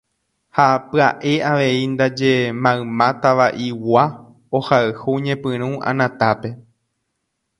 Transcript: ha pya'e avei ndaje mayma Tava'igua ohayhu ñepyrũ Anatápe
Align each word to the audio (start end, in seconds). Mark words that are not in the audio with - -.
ha 0.55 0.67
pya'e 0.89 1.33
avei 1.49 1.81
ndaje 1.93 2.33
mayma 2.63 3.07
Tava'igua 3.21 4.03
ohayhu 4.57 5.11
ñepyrũ 5.25 5.69
Anatápe 5.89 6.49